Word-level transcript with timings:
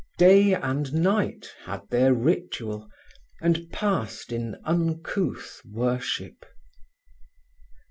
Day 0.17 0.55
and 0.55 0.95
night 0.95 1.47
had 1.65 1.87
their 1.91 2.11
ritual, 2.11 2.89
and 3.39 3.69
passed 3.71 4.31
in 4.31 4.55
uncouth 4.65 5.61
worship. 5.63 6.43